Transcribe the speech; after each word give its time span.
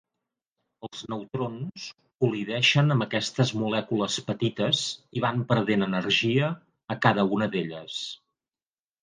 Els 0.85 1.01
neutrons 1.13 1.83
col·lideixen 2.25 2.89
amb 2.95 3.05
aquestes 3.07 3.51
molècules 3.65 4.17
petites 4.31 4.81
i 5.21 5.25
van 5.27 5.45
perdent 5.53 5.87
energia 5.91 6.51
a 6.97 7.01
cada 7.07 7.29
una 7.39 7.51
d'elles. 7.55 8.01